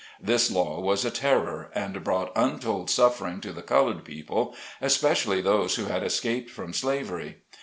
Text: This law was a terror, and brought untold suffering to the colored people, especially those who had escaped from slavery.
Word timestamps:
This 0.19 0.49
law 0.49 0.79
was 0.79 1.05
a 1.05 1.11
terror, 1.11 1.69
and 1.75 2.03
brought 2.03 2.31
untold 2.35 2.89
suffering 2.89 3.39
to 3.41 3.51
the 3.53 3.61
colored 3.61 4.03
people, 4.03 4.55
especially 4.81 5.41
those 5.41 5.75
who 5.75 5.85
had 5.85 6.01
escaped 6.01 6.49
from 6.49 6.73
slavery. 6.73 7.37